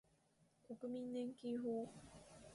[0.67, 1.91] 国民年金法